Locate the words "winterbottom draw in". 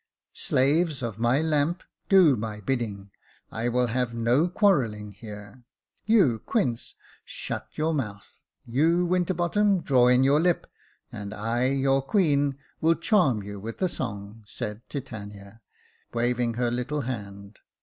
9.05-10.23